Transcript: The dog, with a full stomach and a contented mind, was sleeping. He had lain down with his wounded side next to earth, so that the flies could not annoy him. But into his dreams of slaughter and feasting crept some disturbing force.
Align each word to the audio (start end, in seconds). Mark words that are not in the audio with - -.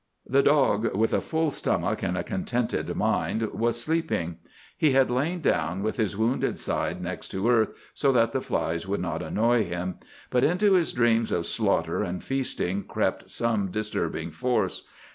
The 0.25 0.41
dog, 0.41 0.95
with 0.95 1.13
a 1.13 1.21
full 1.21 1.51
stomach 1.51 2.01
and 2.01 2.17
a 2.17 2.23
contented 2.23 2.95
mind, 2.95 3.43
was 3.53 3.79
sleeping. 3.79 4.37
He 4.75 4.93
had 4.93 5.11
lain 5.11 5.41
down 5.41 5.83
with 5.83 5.97
his 5.97 6.17
wounded 6.17 6.57
side 6.57 7.03
next 7.03 7.27
to 7.27 7.47
earth, 7.47 7.69
so 7.93 8.11
that 8.11 8.33
the 8.33 8.41
flies 8.41 8.85
could 8.85 8.99
not 8.99 9.21
annoy 9.21 9.63
him. 9.65 9.97
But 10.31 10.43
into 10.43 10.73
his 10.73 10.91
dreams 10.91 11.31
of 11.31 11.45
slaughter 11.45 12.01
and 12.01 12.23
feasting 12.23 12.83
crept 12.85 13.29
some 13.29 13.67
disturbing 13.69 14.31
force. 14.31 14.87